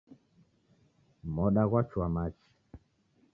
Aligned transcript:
Moda 1.33 1.63
ghwachua 1.69 2.07
machi. 2.15 2.45